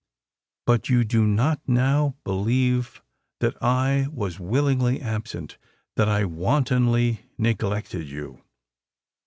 But 0.65 0.89
you 0.89 1.03
do 1.03 1.27
not 1.27 1.61
now 1.67 2.15
believe 2.23 3.03
that 3.39 3.55
I 3.61 4.07
was 4.11 4.39
willingly 4.39 4.99
absent—that 4.99 6.09
I 6.09 6.25
wantonly 6.25 7.25
neglected 7.37 8.09
you?" 8.09 8.41